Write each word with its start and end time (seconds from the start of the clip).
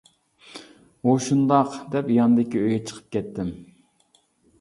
ئۇ 1.03 1.11
شۇنداق 1.25 1.75
دەپ 1.95 2.09
ياندىكى 2.13 2.63
ئۆيگە 2.63 2.79
چىقىپ 2.87 3.13
كەتتىم. 3.17 3.53